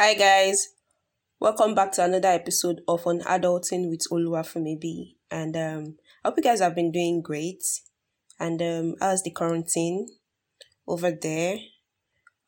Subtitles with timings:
[0.00, 0.68] Hi guys,
[1.40, 5.16] welcome back to another episode of On Adulting with Oluwafumbi.
[5.28, 7.64] And um, I hope you guys have been doing great.
[8.38, 10.06] And um, how's the quarantine
[10.86, 11.56] over there?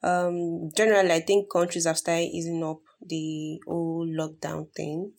[0.01, 5.14] Um, generally, I think countries have started easing up the whole lockdown thing.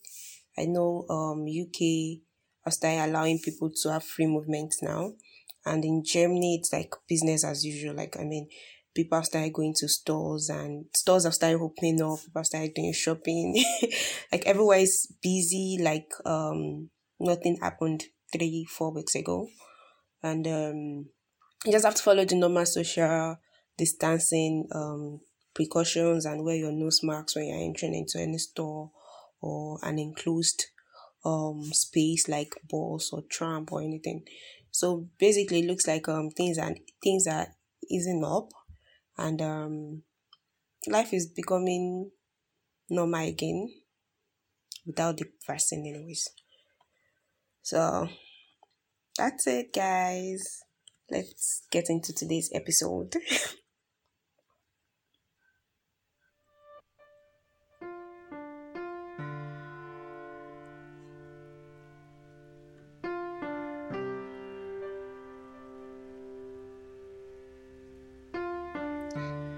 [0.58, 2.22] I know um UK
[2.64, 5.12] have started allowing people to have free movement now,
[5.66, 7.94] and in Germany it's like business as usual.
[7.94, 8.48] Like I mean,
[8.94, 13.62] people started going to stores and stores have started opening up, people started doing shopping.
[14.32, 19.48] like everywhere is busy, like um nothing happened three, four weeks ago.
[20.22, 21.06] And um
[21.64, 23.36] you just have to follow the normal social
[23.78, 25.20] distancing um
[25.54, 28.90] precautions and wear your nose masks when you're entering into any store
[29.40, 30.66] or an enclosed
[31.24, 34.24] um space like bus or tram or anything.
[34.70, 37.48] So basically it looks like um things and things are
[37.90, 38.48] easing up
[39.18, 40.02] and um,
[40.86, 42.10] life is becoming
[42.90, 43.68] normal again
[44.86, 46.28] without the vaccine anyways.
[47.62, 48.08] So
[49.16, 50.62] that's it guys.
[51.10, 53.14] Let's get into today's episode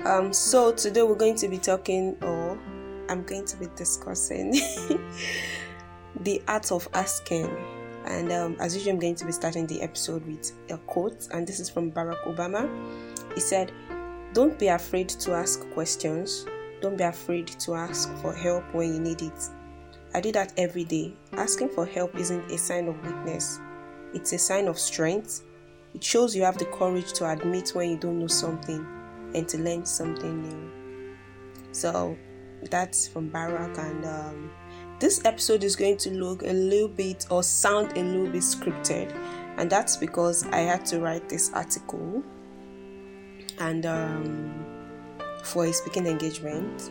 [0.04, 2.58] Um, so today we're going to be talking, or
[3.08, 4.50] I'm going to be discussing
[6.20, 7.46] the art of asking.
[8.04, 11.46] And um, as usual, I'm going to be starting the episode with a quote, and
[11.46, 12.68] this is from Barack Obama.
[13.32, 13.72] He said,
[14.34, 16.44] Don't be afraid to ask questions.
[16.82, 19.48] Don't be afraid to ask for help when you need it.
[20.12, 21.14] I do that every day.
[21.32, 23.58] Asking for help isn't a sign of weakness,
[24.12, 25.42] it's a sign of strength.
[25.94, 28.86] It shows you have the courage to admit when you don't know something
[29.34, 30.70] and to learn something new.
[31.72, 32.16] So
[32.70, 34.50] that's from Barack, and um,
[35.00, 39.14] this episode is going to look a little bit or sound a little bit scripted,
[39.56, 42.22] and that's because I had to write this article
[43.58, 44.64] and um,
[45.42, 46.90] for a speaking engagement.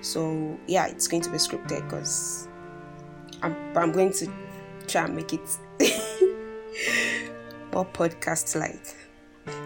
[0.00, 2.48] So yeah, it's going to be scripted because
[3.42, 4.30] I'm I'm going to
[4.86, 5.58] try and make it
[7.72, 9.03] more podcast like.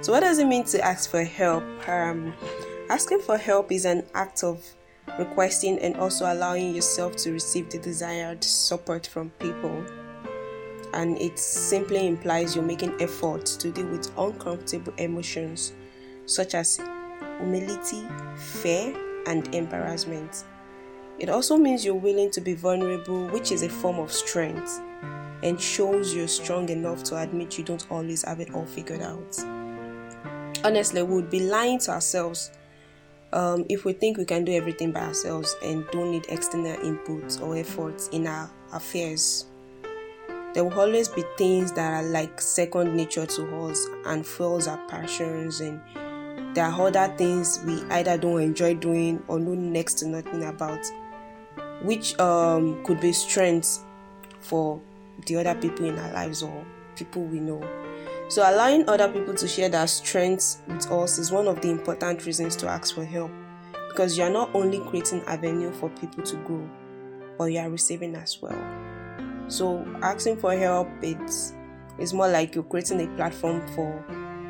[0.00, 1.64] So, what does it mean to ask for help?
[1.88, 2.34] Um,
[2.88, 4.64] asking for help is an act of
[5.18, 9.84] requesting and also allowing yourself to receive the desired support from people.
[10.94, 15.72] And it simply implies you're making efforts to deal with uncomfortable emotions
[16.26, 16.80] such as
[17.38, 18.06] humility,
[18.36, 18.94] fear,
[19.26, 20.44] and embarrassment.
[21.18, 24.80] It also means you're willing to be vulnerable, which is a form of strength
[25.42, 29.36] and shows you're strong enough to admit you don't always have it all figured out
[30.64, 32.50] honestly, we would be lying to ourselves
[33.32, 37.40] um, if we think we can do everything by ourselves and don't need external input
[37.40, 39.46] or efforts in our affairs.
[40.54, 44.78] There will always be things that are like second nature to us and fuels our
[44.88, 45.80] passions, and
[46.54, 50.80] there are other things we either don't enjoy doing or know next to nothing about,
[51.82, 53.84] which um, could be strengths
[54.40, 54.80] for
[55.26, 56.64] the other people in our lives or
[56.96, 57.62] people we know.
[58.28, 62.26] So, allowing other people to share their strengths with us is one of the important
[62.26, 63.30] reasons to ask for help
[63.88, 66.68] because you are not only creating avenue for people to grow,
[67.38, 68.58] but you are receiving as well.
[69.48, 71.54] So, asking for help it's
[71.98, 74.04] it's more like you're creating a platform for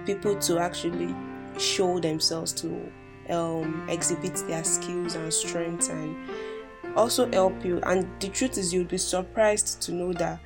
[0.05, 1.15] people to actually
[1.57, 2.93] show themselves to
[3.31, 6.17] um, exhibit their skills and strengths and
[6.97, 7.81] also help you.
[7.85, 10.41] And the truth is, you'll be surprised to know that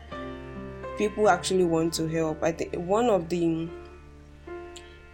[1.03, 2.41] people actually want to help.
[2.45, 3.69] I think one of the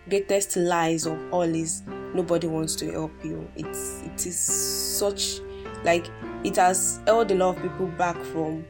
[0.07, 1.83] greatest lies of all is
[2.15, 3.51] nobody wants to help you.
[3.57, 5.41] It's it is such
[5.85, 6.11] like
[6.45, 8.67] it has held a lot of people back from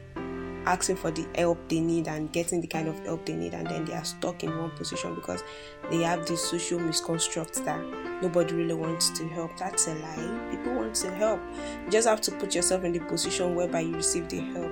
[0.65, 3.67] asking for the help they need and getting the kind of help they need and
[3.67, 5.43] then they are stuck in one position because
[5.89, 7.81] they have this social misconstruct that
[8.21, 11.39] nobody really wants to help that's a lie people want to help
[11.85, 14.71] you just have to put yourself in the position whereby you receive the help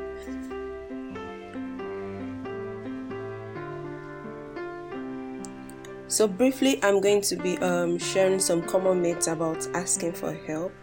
[6.08, 10.74] So, briefly, I'm going to be um, sharing some common myths about asking for help.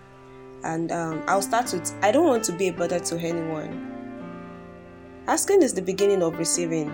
[0.64, 3.90] And um, I'll start with I don't want to be a bother to anyone.
[5.26, 6.92] Asking is the beginning of receiving.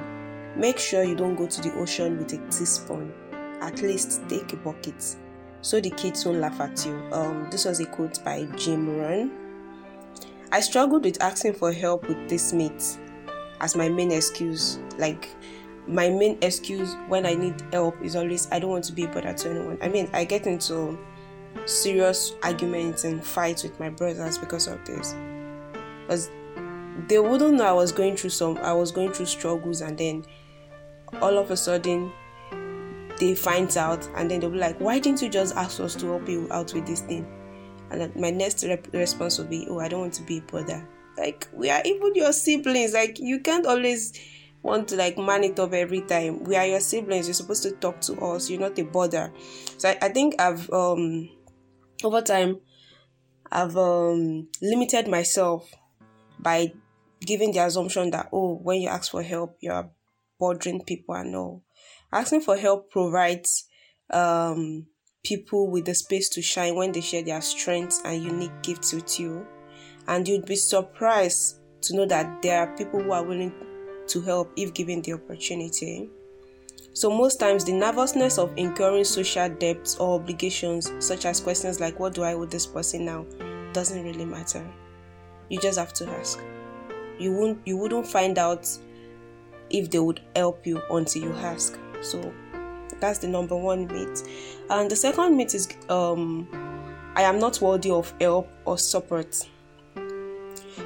[0.56, 3.12] Make sure you don't go to the ocean with a teaspoon.
[3.60, 5.16] At least take a bucket
[5.62, 6.94] so the kids won't laugh at you.
[7.12, 9.30] Um, this was a quote by Jim Rohn.
[10.52, 12.98] I struggled with asking for help with this myth
[13.60, 14.78] as my main excuse.
[14.98, 15.28] Like,
[15.86, 19.08] my main excuse when I need help is always I don't want to be a
[19.08, 19.78] bother to anyone.
[19.82, 20.98] I mean, I get into
[21.66, 25.14] serious arguments and fights with my brothers because of this.
[26.02, 26.30] Because
[27.08, 30.24] they wouldn't know I was going through some I was going through struggles and then
[31.20, 32.12] all of a sudden
[33.18, 36.06] they find out and then they'll be like, Why didn't you just ask us to
[36.06, 37.26] help you out with this thing?
[37.90, 40.86] And my next rep- response will be, Oh, I don't want to be a brother.
[41.18, 42.94] Like, we are even your siblings.
[42.94, 44.18] Like, you can't always
[44.62, 46.44] want to like man it up every time.
[46.44, 47.26] We are your siblings.
[47.26, 48.50] You're supposed to talk to us.
[48.50, 49.32] You're not a bother.
[49.78, 51.30] So I, I think I've um
[52.04, 52.60] over time
[53.50, 55.70] I've um limited myself
[56.38, 56.72] by
[57.20, 59.90] giving the assumption that oh when you ask for help you're
[60.38, 61.62] bothering people and all.
[62.12, 63.66] Asking for help provides
[64.10, 64.86] um
[65.22, 69.20] people with the space to shine when they share their strengths and unique gifts with
[69.20, 69.46] you.
[70.08, 73.52] And you'd be surprised to know that there are people who are willing
[74.10, 76.08] to help if given the opportunity.
[76.92, 81.98] So, most times, the nervousness of incurring social debts or obligations, such as questions like,
[81.98, 83.24] What do I owe this person now?
[83.72, 84.66] doesn't really matter.
[85.48, 86.40] You just have to ask.
[87.18, 88.66] You won't you wouldn't find out
[89.68, 91.78] if they would help you until you ask.
[92.02, 92.32] So
[93.00, 94.28] that's the number one myth.
[94.70, 96.48] And the second myth is um
[97.14, 99.46] I am not worthy of help or support.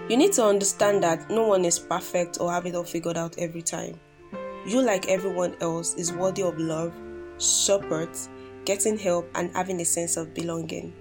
[0.09, 3.39] You need to understand that no one is perfect or have it all figured out
[3.39, 3.99] every time.
[4.67, 6.93] You, like everyone else, is worthy of love,
[7.39, 8.17] support,
[8.67, 10.93] getting help, and having a sense of belonging.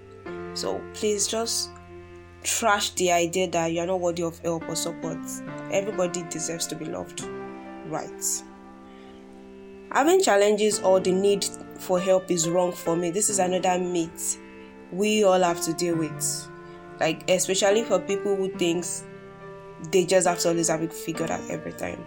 [0.54, 1.70] So please just
[2.42, 5.18] trash the idea that you are not worthy of help or support.
[5.70, 7.26] Everybody deserves to be loved,
[7.88, 8.42] right?
[9.92, 11.46] Having challenges or the need
[11.78, 13.10] for help is wrong for me.
[13.10, 14.38] This is another myth
[14.92, 16.48] we all have to deal with
[17.00, 19.04] like especially for people who thinks
[19.90, 22.06] they just have to always have it figured out every time.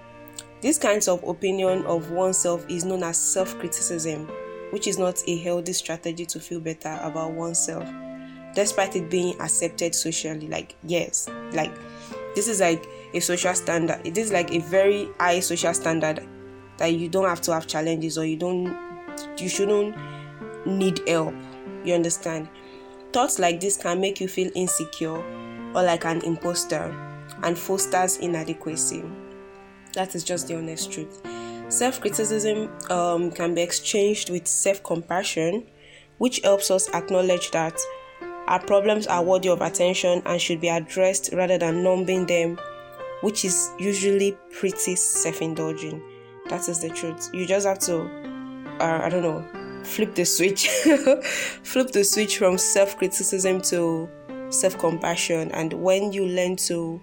[0.61, 4.29] This kinds of opinion of oneself is known as self-criticism
[4.71, 7.87] which is not a healthy strategy to feel better about oneself
[8.53, 10.47] despite it being accepted socially.
[10.47, 11.73] Like yes like
[12.35, 16.27] this is like a social standard it is like a very high social standard
[16.77, 18.75] that you don't have to have challenges or you don't
[19.37, 19.95] you shouldn't
[20.65, 21.33] need help
[21.83, 22.49] you understand
[23.17, 25.17] Thoughts like this can make you feel insecure
[25.73, 26.93] or like an imposter
[27.41, 29.03] and fosters inadequacy.
[29.93, 31.19] That is just the honest truth.
[31.67, 35.65] Self criticism um, can be exchanged with self compassion,
[36.19, 37.75] which helps us acknowledge that
[38.47, 42.59] our problems are worthy of attention and should be addressed rather than numbing them,
[43.21, 46.03] which is usually pretty self indulging.
[46.49, 47.31] That is the truth.
[47.33, 47.99] You just have to,
[48.79, 49.56] uh, I don't know,
[49.87, 50.67] flip the switch
[51.63, 54.09] flip the switch from self-criticism to
[54.49, 55.51] self-compassion.
[55.51, 57.01] And when you learn to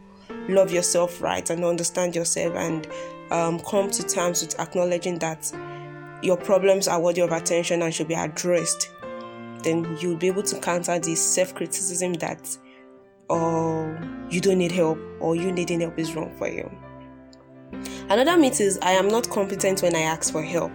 [0.48, 2.86] love yourself right and understand yourself and
[3.30, 5.50] um, come to terms with acknowledging that
[6.22, 8.90] your problems are worthy of attention and should be addressed
[9.62, 12.56] then you'll be able to counter this self-criticism that
[13.30, 13.96] oh
[14.30, 16.70] you don't need help or you needing help is wrong for you.
[18.10, 20.72] Another myth is i am not competent when i ask for help.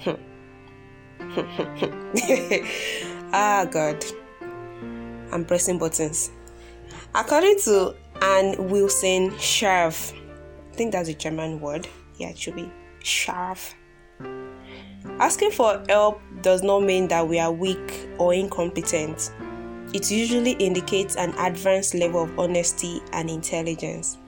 [0.00, 0.27] Hmm.
[3.32, 4.04] ah, God.
[5.30, 6.30] I'm pressing buttons.
[7.14, 10.12] According to Anne Wilson Schaff,
[10.72, 11.86] I think that's a German word.
[12.16, 12.70] Yeah, it should be
[13.02, 13.74] Schaff.
[15.20, 19.32] Asking for help does not mean that we are weak or incompetent.
[19.92, 24.18] It usually indicates an advanced level of honesty and intelligence.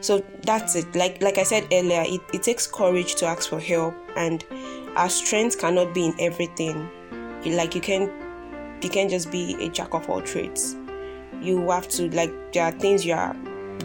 [0.00, 0.94] So that's it.
[0.94, 4.44] Like like I said earlier, it, it takes courage to ask for help and
[4.96, 6.88] our strength cannot be in everything.
[7.44, 8.10] Like you can
[8.82, 10.76] you can't just be a jack of all trades.
[11.40, 13.36] You have to like there are things you are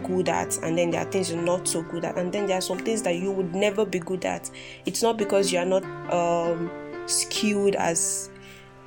[0.03, 2.58] good at and then there are things you're not so good at and then there
[2.58, 4.50] are some things that you would never be good at.
[4.86, 6.72] It's not because you are not um
[7.08, 8.30] skilled as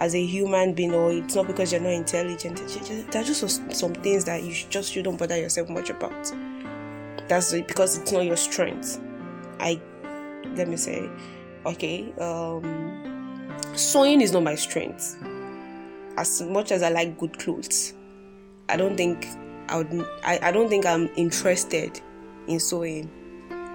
[0.00, 2.56] as a human being or it's not because you're not intelligent.
[3.10, 6.32] There are just some things that you just shouldn't bother yourself much about.
[7.28, 9.00] That's because it's not your strength.
[9.60, 9.80] I
[10.56, 11.08] let me say
[11.66, 12.62] okay um
[13.74, 15.16] sewing is not my strength.
[16.16, 17.92] As much as i like good clothes
[18.68, 19.26] i don't think
[19.68, 22.00] i would i, I don't think i'm interested
[22.46, 23.10] in sewing.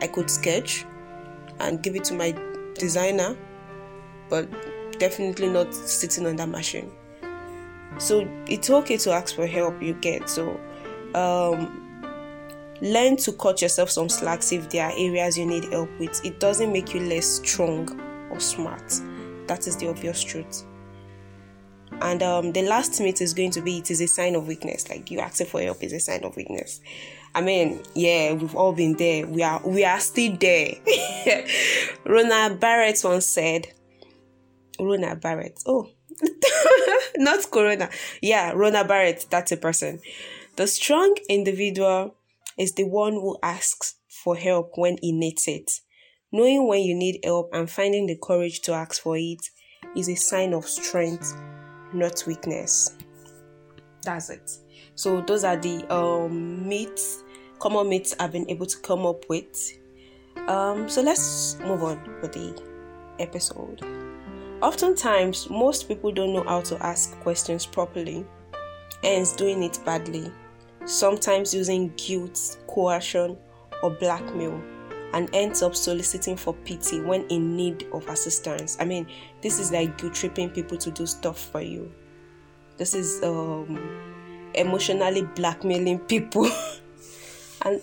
[0.02, 0.86] I could sketch
[1.60, 2.34] and give it to my
[2.76, 3.36] designer
[4.30, 4.48] but
[5.00, 6.92] definitely not sitting on that machine.
[7.98, 10.58] So it's okay to ask for help you get so
[11.16, 11.89] um
[12.82, 16.24] Learn to cut yourself some slacks if there are areas you need help with.
[16.26, 18.00] It doesn't make you less strong
[18.32, 18.94] or smart.
[19.48, 20.66] That is the obvious truth.
[22.02, 24.90] And um, the last myth is going to be it is a sign of weakness.
[24.90, 26.80] Like you asking for help is a sign of weakness.
[27.36, 29.28] I mean, yeah, we've all been there.
[29.28, 30.76] We are we are still there.
[32.06, 33.68] Rona Barrett once said,
[34.80, 35.62] Rona Barrett.
[35.66, 35.90] Oh,
[37.18, 37.90] not Corona.
[38.22, 40.00] Yeah, Rona Barrett, that's a person.
[40.56, 42.16] The strong individual
[42.60, 45.72] is the one who asks for help when he needs it.
[46.32, 49.40] Knowing when you need help and finding the courage to ask for it
[49.96, 51.34] is a sign of strength,
[51.94, 52.96] not weakness.
[54.04, 54.52] That's it.
[54.96, 57.24] So those are the um myths,
[57.60, 59.72] common myths I've been able to come up with.
[60.48, 62.62] Um, so let's move on with the
[63.20, 63.82] episode.
[64.62, 68.26] Oftentimes, most people don't know how to ask questions properly,
[69.02, 70.32] hence doing it badly.
[70.86, 73.38] Sometimes using guilt, coercion,
[73.84, 74.62] or blackmail
[75.14, 78.78] and ends up soliciting for pity when in need of assistance.
[78.80, 79.08] I mean,
[79.42, 81.92] this is like guilt tripping people to do stuff for you.
[82.78, 83.78] This is um,
[84.54, 86.46] emotionally blackmailing people.
[87.64, 87.82] and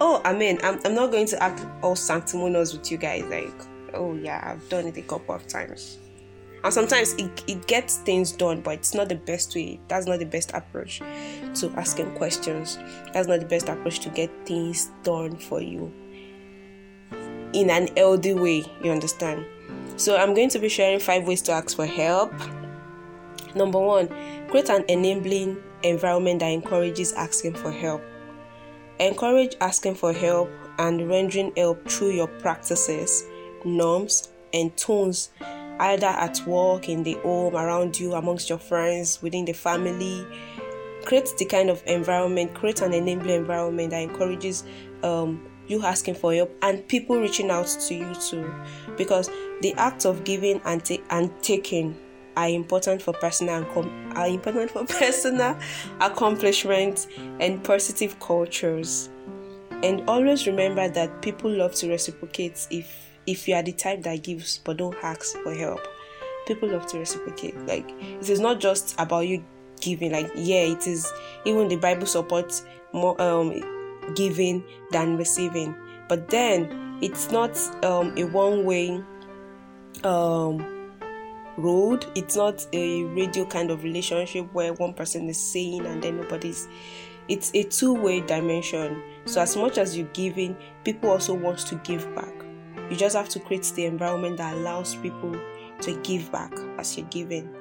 [0.00, 3.24] oh, I mean, I'm, I'm not going to act all sanctimonious with you guys.
[3.24, 3.54] Like,
[3.94, 5.98] oh yeah, I've done it a couple of times.
[6.66, 9.78] And sometimes it, it gets things done, but it's not the best way.
[9.86, 12.76] That's not the best approach to asking questions.
[13.12, 15.92] That's not the best approach to get things done for you
[17.52, 18.64] in an healthy way.
[18.82, 19.46] You understand?
[19.96, 22.34] So I'm going to be sharing five ways to ask for help.
[23.54, 24.08] Number one,
[24.48, 28.02] create an enabling environment that encourages asking for help.
[28.98, 33.22] Encourage asking for help and rendering help through your practices,
[33.64, 35.30] norms, and tones,
[35.80, 40.26] either at work, in the home, around you, amongst your friends, within the family.
[41.04, 44.64] Create the kind of environment, create an enabling environment that encourages
[45.02, 48.52] um, you asking for help and people reaching out to you too
[48.96, 49.30] because
[49.62, 51.96] the act of giving and, and taking
[52.36, 55.58] are important for personal com- are important for personal
[56.00, 57.08] accomplishments
[57.40, 59.10] and positive cultures
[59.82, 64.22] and always remember that people love to reciprocate if if you are the type that
[64.22, 65.80] gives but don't ask for help
[66.46, 69.44] people love to reciprocate like it is not just about you
[69.80, 71.12] giving like yeah it is
[71.44, 73.52] even the bible supports more um
[74.14, 75.74] giving than receiving.
[76.08, 79.02] But then it's not um, a one way
[80.04, 80.92] um,
[81.56, 86.18] road, it's not a radio kind of relationship where one person is saying and then
[86.20, 86.68] nobody's.
[87.28, 89.02] It's a two way dimension.
[89.24, 92.45] So, as much as you're giving, people also want to give back.
[92.90, 95.36] You just have to create the environment that allows people
[95.80, 97.54] to give back as you're giving.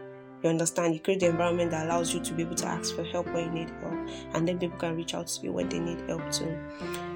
[0.43, 0.93] You understand?
[0.93, 3.45] You create the environment that allows you to be able to ask for help when
[3.45, 6.29] you need help, and then people can reach out to you when they need help
[6.31, 6.55] too.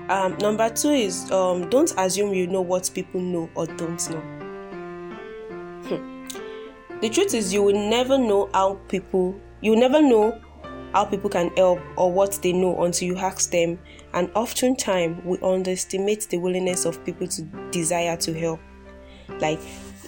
[0.09, 4.21] Um, number two is um, don't assume you know what people know or don't know.
[5.85, 6.27] Hmm.
[7.01, 9.39] The truth is, you will never know how people.
[9.61, 10.41] You never know
[10.93, 13.79] how people can help or what they know until you ask them.
[14.13, 18.59] And oftentimes, we underestimate the willingness of people to desire to help.
[19.39, 19.59] Like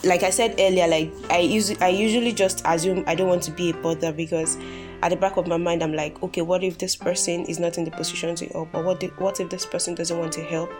[0.03, 3.51] like I said earlier, like I usually I usually just assume I don't want to
[3.51, 4.57] be a bother because
[5.03, 7.77] at the back of my mind I'm like, okay, what if this person is not
[7.77, 10.71] in the position to help, or what what if this person doesn't want to help,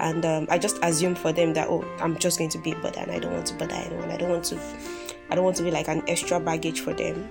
[0.00, 2.76] and um, I just assume for them that oh I'm just going to be a
[2.76, 4.10] bother and I don't want to bother anyone.
[4.10, 4.58] I don't want to
[5.30, 7.28] I don't want to be like an extra baggage for them.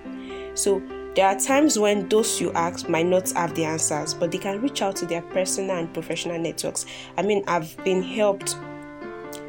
[0.56, 0.82] So
[1.16, 4.62] there are times when those you ask might not have the answers, but they can
[4.62, 6.86] reach out to their personal and professional networks.
[7.18, 8.56] I mean, I've been helped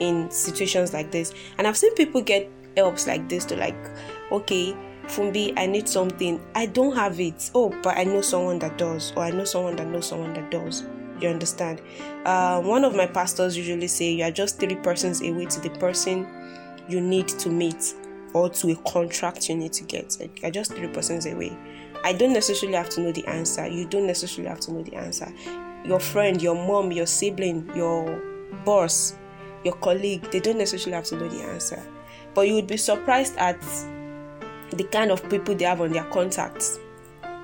[0.00, 1.32] in situations like this.
[1.58, 3.76] And I've seen people get helps like this to like,
[4.30, 6.40] okay, Fumbi, I need something.
[6.54, 7.50] I don't have it.
[7.54, 10.50] Oh, but I know someone that does, or I know someone that knows someone that
[10.50, 10.84] does.
[11.20, 11.80] You understand?
[12.24, 15.70] Uh, one of my pastors usually say you are just three persons away to the
[15.70, 16.26] person
[16.88, 17.94] you need to meet
[18.34, 20.16] or to a contract you need to get.
[20.20, 21.56] Like you're just three persons away.
[22.04, 23.66] I don't necessarily have to know the answer.
[23.66, 25.32] You don't necessarily have to know the answer.
[25.84, 28.20] Your friend, your mom, your sibling, your
[28.64, 29.16] boss,
[29.64, 31.82] your colleague, they don't necessarily have to know the answer.
[32.34, 33.60] But you would be surprised at
[34.70, 36.78] the kind of people they have on their contacts.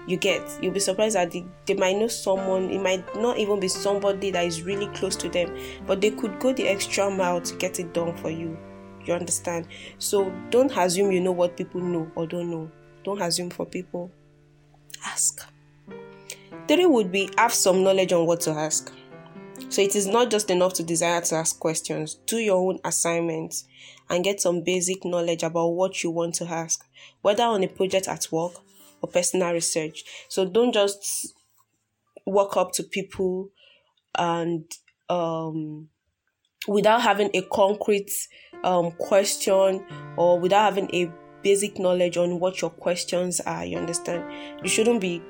[0.07, 3.61] You get, you'll be surprised that they, they might know someone, it might not even
[3.61, 5.55] be somebody that is really close to them,
[5.87, 8.57] but they could go the extra mile to get it done for you.
[9.09, 9.69] You understand?
[9.97, 12.71] So don't assume you know what people know or don't know.
[13.05, 14.11] Don't assume for people.
[15.07, 15.51] Ask.
[16.69, 18.93] Three would be have some knowledge on what to ask.
[19.71, 22.17] So it is not just enough to desire to ask questions.
[22.27, 23.65] Do your own assignments
[24.11, 26.85] and get some basic knowledge about what you want to ask,
[27.23, 28.53] whether on a project at work
[29.01, 30.05] or personal research.
[30.29, 31.33] So don't just
[32.27, 33.49] walk up to people
[34.19, 34.71] and
[35.09, 35.89] um,
[36.67, 38.11] without having a concrete
[38.65, 39.85] um, question
[40.17, 41.11] or without having a
[41.43, 43.65] basic knowledge on what your questions are.
[43.65, 44.25] You understand?
[44.63, 45.23] You shouldn't be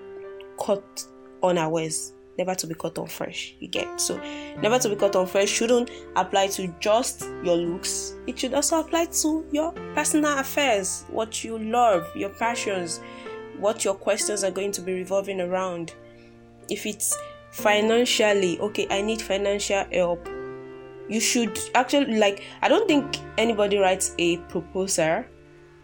[0.56, 1.04] caught
[1.42, 3.54] unawares never to be caught on fresh.
[3.58, 4.16] You get so
[4.62, 8.14] never to be caught on fresh shouldn't apply to just your looks.
[8.26, 13.00] It should also apply to your personal affairs, what you love, your passions,
[13.58, 15.94] what your questions are going to be revolving around.
[16.70, 17.16] If it's
[17.50, 20.28] financially, okay, I need financial help.
[21.08, 25.24] You should actually like I don't think anybody writes a proposal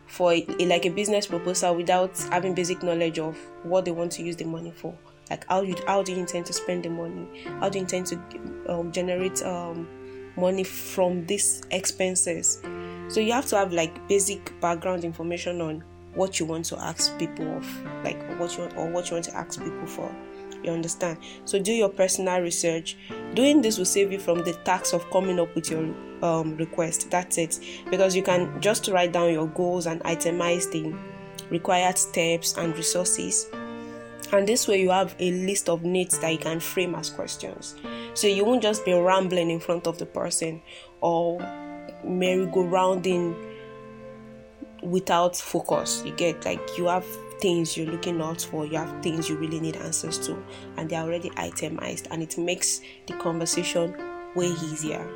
[0.07, 4.23] for a, like a business proposal without having basic knowledge of what they want to
[4.23, 4.95] use the money for.
[5.31, 7.45] Like how you how do you intend to spend the money?
[7.61, 8.21] How do you intend to
[8.69, 9.89] um, generate um,
[10.37, 12.61] money from these expenses?
[13.09, 15.83] So you have to have like basic background information on
[16.15, 19.25] what you want to ask people of like what you want or what you want
[19.25, 20.15] to ask people for
[20.65, 21.19] you understand?
[21.45, 22.97] So do your personal research.
[23.35, 27.11] Doing this will save you from the tax of coming up with your um, request.
[27.11, 27.61] That's it.
[27.91, 30.95] Because you can just write down your goals and itemize the
[31.51, 33.47] required steps and resources.
[34.33, 37.77] And this way you have a list of needs that you can frame as questions.
[38.15, 40.63] So you won't just be rambling in front of the person
[41.01, 41.39] or
[42.03, 43.37] merry-go-rounding
[44.83, 46.03] without focus.
[46.05, 47.07] You get like you have
[47.41, 50.43] things you're looking out for you have things you really need answers to
[50.77, 53.95] and they're already itemized and it makes the conversation
[54.35, 55.09] way easier.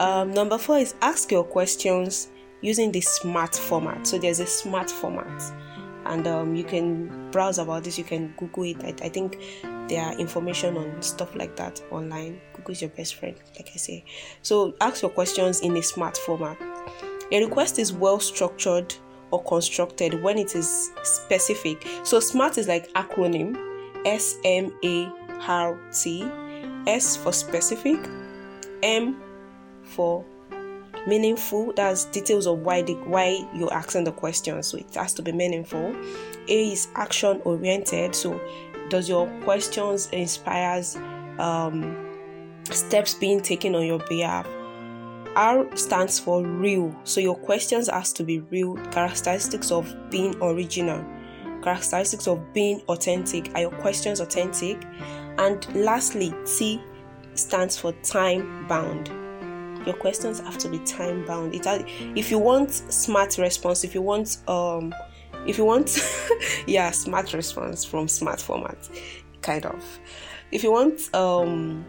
[0.00, 2.28] Um, number four is ask your questions
[2.60, 4.06] using the smart format.
[4.06, 5.42] So there's a smart format
[6.06, 8.82] and um, you can browse about this you can google it.
[8.82, 9.38] I, I, think
[9.88, 12.40] there are information on stuff like that online.
[12.54, 14.04] Google is your best friend like i say.
[14.42, 16.56] So ask your questions in a smart format.
[17.30, 18.94] A request is well structured
[19.30, 21.86] or constructed when it is specific.
[22.04, 23.56] So smart is like acronym
[24.04, 25.10] s m a
[25.46, 26.24] r t
[26.86, 27.98] s for specific
[28.82, 29.20] m
[29.82, 30.24] for
[31.06, 34.62] meaningful that's details of why the why you're asking the question.
[34.62, 35.94] So it has to be meaningful.
[36.48, 38.40] A is action oriented so
[38.88, 40.96] does your questions inspires
[41.38, 41.96] um,
[42.64, 44.46] steps being taken on your behalf
[45.38, 46.94] r stands for real.
[47.04, 48.74] So your questions has to be real.
[48.90, 51.04] Characteristics of being original.
[51.62, 53.54] Characteristics of being authentic.
[53.54, 54.84] Are your questions authentic?
[55.38, 56.82] And lastly t
[57.34, 59.08] stands for time bound.
[59.86, 61.54] Your questions have to be time bound.
[61.54, 61.84] It has,
[62.16, 64.92] if you want smart response if you want um
[65.46, 66.00] if you want
[66.66, 68.76] yeah smart response from smart format
[69.42, 70.00] kind of.
[70.50, 71.86] If you want um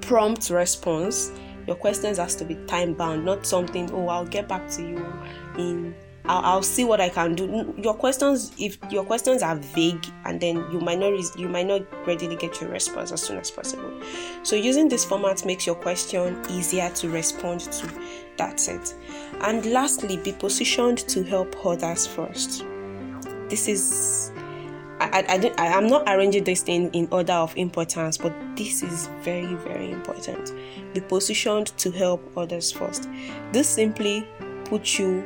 [0.00, 1.30] prompt response
[1.66, 5.12] your questions has to be time bound not something oh i'll get back to you
[5.58, 5.94] in
[6.24, 7.74] I'll, I'll, see what I can do.
[7.76, 11.82] Your questions, if your questions are vague, and then you might not you might not
[12.06, 13.90] readily get your response as soon as possible.
[14.44, 17.92] So using this format makes your question easier to respond to.
[18.36, 18.94] That's it.
[19.40, 22.64] And lastly, be positioned to help others first.
[23.48, 24.31] This is
[25.12, 29.08] I, I, I, am not arranging this thing in order of importance, but this is
[29.22, 30.52] very, very important.
[30.94, 33.08] Be positioned to help others first.
[33.52, 34.26] This simply
[34.64, 35.22] puts you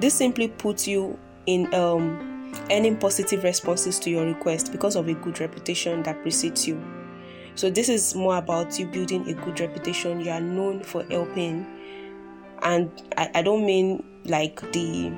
[0.00, 5.14] this simply puts you in um, earning positive responses to your request because of a
[5.14, 6.82] good reputation that precedes you.
[7.54, 10.20] So, this is more about you building a good reputation.
[10.20, 11.64] You are known for helping,
[12.62, 15.12] and I, I don't mean like the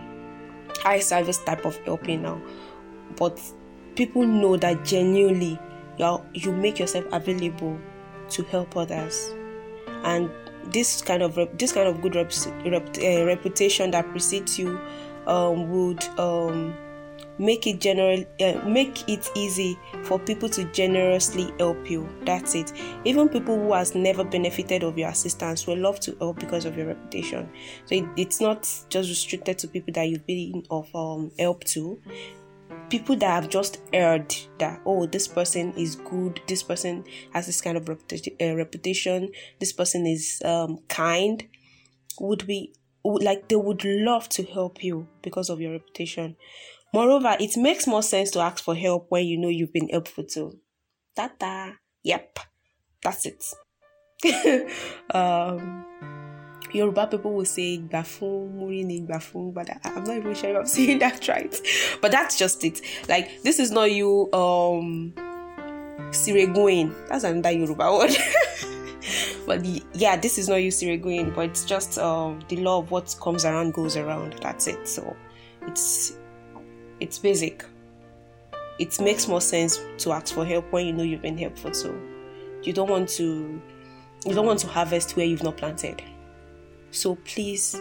[0.82, 2.40] high service type of helping now,
[3.16, 3.40] but
[3.96, 5.58] people know that genuinely
[5.98, 7.78] you you make yourself available
[8.28, 9.34] to help others,
[10.04, 10.30] and
[10.72, 12.32] this kind of this kind of good rep,
[12.64, 14.78] rep, uh, reputation that precedes you
[15.26, 16.76] um, would um,
[17.38, 22.08] make it general uh, make it easy for people to generously help you.
[22.24, 22.72] That's it.
[23.04, 26.76] Even people who has never benefited of your assistance will love to help because of
[26.76, 27.48] your reputation.
[27.86, 32.00] So it, it's not just restricted to people that you've been of um, help to
[32.88, 37.60] people that have just heard that oh this person is good this person has this
[37.60, 41.46] kind of reputation, uh, reputation this person is um, kind
[42.20, 42.72] would be
[43.04, 46.36] like they would love to help you because of your reputation.
[46.92, 50.24] Moreover it makes more sense to ask for help when you know you've been helpful
[50.24, 50.58] too
[51.16, 52.38] ta yep.
[53.02, 53.44] That's it.
[55.14, 55.86] Um
[56.72, 60.66] Yoruba people will say Gbafun, Murini, Gbafun, but I, am not even sure if I'm
[60.76, 61.54] saying that right.
[62.00, 62.80] But that's just it.
[63.08, 65.12] Like, this is not you, um,
[66.10, 66.94] Sireguin.
[67.08, 68.16] That's another Yoruba word.
[69.46, 73.14] but yeah, this is not you, Sireguin, but it's just um, the law of what
[73.20, 74.34] comes around goes around.
[74.42, 74.86] That's it.
[74.88, 75.16] So,
[75.66, 76.16] it's
[77.00, 77.64] it's basic.
[78.78, 81.72] It makes more sense to ask for help when you know you've been helpful.
[81.72, 81.98] So,
[82.62, 83.60] you don't want to
[84.26, 86.02] you don't want to harvest where you've not planted.
[86.90, 87.74] So please,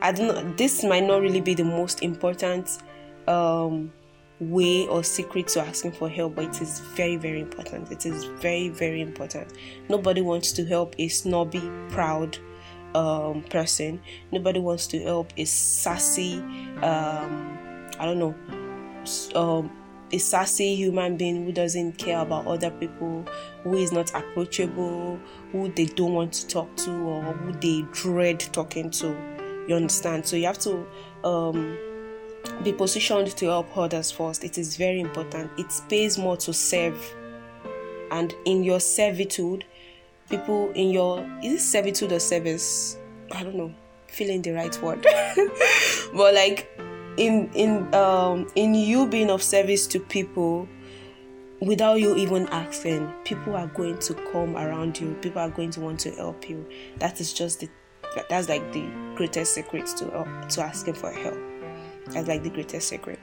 [0.00, 0.54] I don't know.
[0.56, 2.78] This might not really be the most important
[3.26, 3.92] um,
[4.40, 7.90] way or secret to asking for help, but it is very, very important.
[7.90, 9.52] It is very, very important.
[9.88, 12.38] Nobody wants to help a snobby, proud
[12.94, 14.00] um, person.
[14.30, 16.38] Nobody wants to help a sassy,
[16.82, 17.58] um,
[17.98, 18.34] I don't know,
[19.34, 19.70] um,
[20.12, 23.24] a sassy human being who doesn't care about other people,
[23.62, 25.18] who is not approachable,
[25.52, 29.16] who they don't want to talk to, or who they dread talking to.
[29.68, 30.26] You understand?
[30.26, 30.84] So you have to
[31.24, 31.78] um,
[32.64, 34.42] be positioned to help others first.
[34.42, 35.50] It is very important.
[35.58, 36.98] It pays more to serve,
[38.10, 39.64] and in your servitude,
[40.28, 42.96] people in your is it servitude or service?
[43.30, 43.72] I don't know.
[44.08, 45.02] Feeling the right word,
[46.14, 46.68] but like
[47.16, 50.68] in in um in you being of service to people
[51.62, 55.14] without you even asking people are going to come around you.
[55.22, 56.68] People are going to want to help you.
[56.98, 57.68] That is just the
[58.28, 61.38] that's like the greatest secret to uh, to asking for help.
[62.08, 63.20] That's like the greatest secret.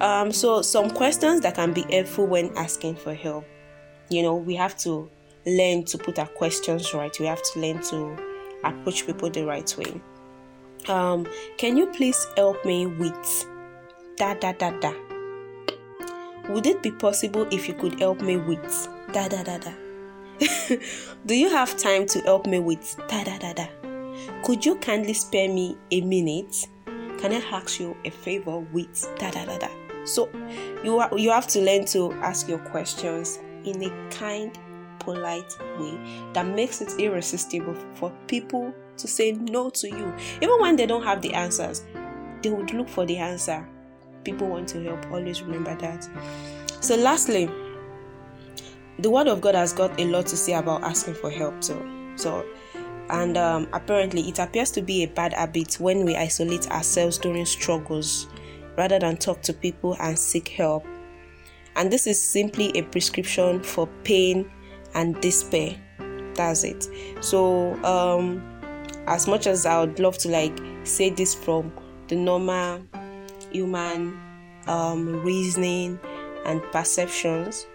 [0.00, 3.44] Um so some questions that can be helpful when asking for help.
[4.10, 5.10] You know we have to
[5.46, 7.18] learn to put our questions right.
[7.18, 8.16] We have to learn to
[8.62, 10.00] approach people the right way.
[10.88, 13.46] Um, can you please help me with
[14.16, 15.09] da da da da?
[16.48, 19.72] Would it be possible if you could help me with da da da da?
[21.26, 23.66] Do you have time to help me with da da da da?
[24.44, 26.66] Could you kindly spare me a minute?
[27.18, 29.68] Can I ask you a favor with da da da da?
[30.04, 30.30] So
[30.82, 34.58] you are, you have to learn to ask your questions in a kind,
[34.98, 35.98] polite way
[36.32, 40.14] that makes it irresistible for people to say no to you.
[40.40, 41.84] Even when they don't have the answers,
[42.42, 43.66] they would look for the answer.
[44.24, 46.08] People want to help, always remember that.
[46.80, 47.50] So, lastly,
[48.98, 51.62] the word of God has got a lot to say about asking for help.
[51.64, 52.44] So, so
[53.10, 57.44] and um, apparently, it appears to be a bad habit when we isolate ourselves during
[57.44, 58.28] struggles
[58.76, 60.86] rather than talk to people and seek help.
[61.76, 64.50] And this is simply a prescription for pain
[64.94, 65.76] and despair.
[66.34, 66.88] That's it.
[67.20, 68.42] So, um,
[69.06, 71.72] as much as I would love to like say this from
[72.08, 72.82] the normal
[73.52, 74.20] human
[74.66, 75.98] um, reasoning
[76.44, 77.66] and perceptions,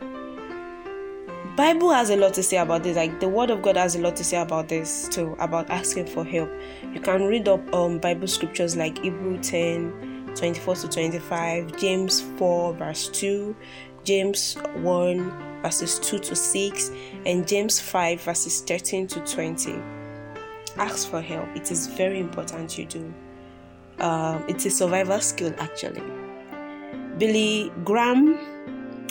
[1.55, 2.97] Bible has a lot to say about this.
[2.97, 6.07] Like the Word of God has a lot to say about this too, about asking
[6.07, 6.49] for help.
[6.93, 12.73] You can read up um, Bible scriptures like Hebrew 10, 24 to 25, James 4,
[12.73, 13.55] verse 2,
[14.03, 16.91] James 1, verses 2 to 6,
[17.25, 19.81] and James 5, verses 13 to 20
[20.77, 21.47] ask for help.
[21.55, 23.13] It is very important you do.
[23.99, 26.03] Um, it's a survival skill, actually.
[27.17, 28.37] Billy Graham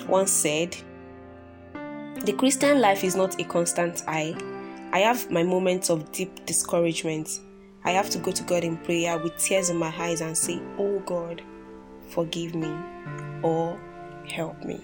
[0.09, 0.77] once said,
[2.25, 4.37] The Christian life is not a constant I.
[4.93, 7.41] I have my moments of deep discouragement.
[7.85, 10.61] I have to go to God in prayer with tears in my eyes and say,
[10.79, 11.43] Oh God,
[12.09, 12.73] forgive me
[13.43, 13.79] or
[14.29, 14.81] help me.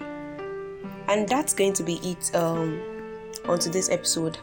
[1.09, 2.81] And that's going to be it um,
[3.47, 4.39] on today's episode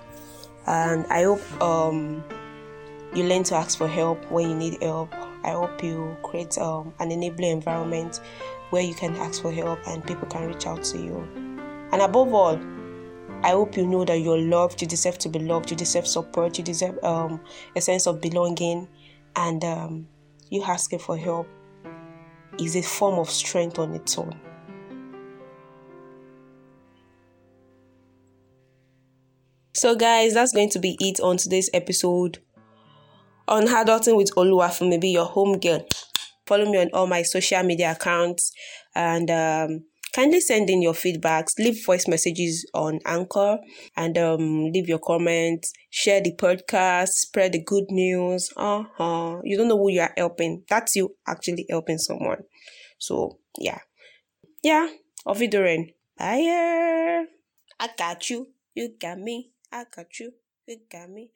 [0.67, 2.23] and I hope um,
[3.15, 5.13] you learn to ask for help when you need help.
[5.43, 8.19] I hope you create um, an enabling environment
[8.69, 11.17] where you can ask for help and people can reach out to you.
[11.91, 12.59] And above all,
[13.43, 14.81] I hope you know that you're loved.
[14.81, 15.69] You deserve to be loved.
[15.69, 16.57] You deserve support.
[16.57, 17.39] You deserve um,
[17.75, 18.87] a sense of belonging,
[19.35, 20.07] and um,
[20.49, 21.47] you asking for help
[22.59, 24.39] is a form of strength on its own.
[29.73, 32.39] So, guys, that's going to be it on today's episode
[33.47, 35.85] on Adulting with Oluwafumbi, your home girl.
[36.45, 38.51] Follow me on all my social media accounts
[38.95, 39.83] and um,
[40.13, 41.57] kindly send in your feedbacks.
[41.59, 43.59] Leave voice messages on Anchor
[43.95, 45.73] and um, leave your comments.
[45.89, 47.09] Share the podcast.
[47.09, 48.49] Spread the good news.
[48.55, 49.41] Uh huh.
[49.43, 50.63] You don't know who you are helping.
[50.69, 52.43] That's you actually helping someone.
[52.97, 53.79] So yeah,
[54.63, 54.87] yeah.
[55.25, 55.93] Auf Wiedersehen.
[56.17, 57.25] Bye.
[57.79, 58.47] I got you.
[58.73, 59.51] You got me.
[59.71, 60.31] I got you.
[60.65, 61.29] You got me.